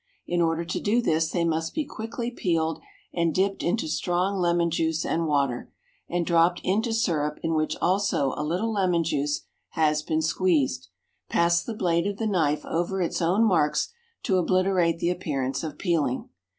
[0.25, 2.81] In order to do this they must be quickly peeled
[3.13, 5.71] and dipped into strong lemon juice and water,
[6.09, 9.41] and dropped into syrup in which also a little lemon juice
[9.73, 10.87] has been squeezed.
[11.29, 13.93] Pass the blade of the knife over its own marks
[14.23, 16.29] to obliterate the appearance of peeling.